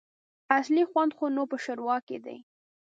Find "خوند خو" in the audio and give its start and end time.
0.91-1.25